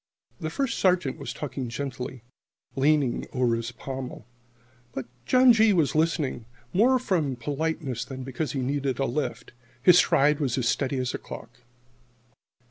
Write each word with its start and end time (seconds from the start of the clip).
The 0.39 0.49
First 0.49 0.79
Sergeant 0.79 1.19
was 1.19 1.31
talking 1.31 1.69
gently, 1.69 2.23
leaning 2.75 3.27
over 3.33 3.53
his 3.55 3.71
pommel. 3.71 4.25
But 4.93 5.05
John 5.27 5.53
G. 5.53 5.73
was 5.73 5.93
listening 5.93 6.45
more 6.73 6.97
from 6.97 7.35
politeness 7.35 8.03
than 8.03 8.23
because 8.23 8.53
he 8.53 8.61
needed 8.61 8.97
a 8.97 9.05
lift. 9.05 9.51
His 9.79 9.99
stride 9.99 10.39
was 10.39 10.57
as 10.57 10.67
steady 10.67 10.97
as 10.97 11.13
a 11.13 11.19
clock. 11.19 11.59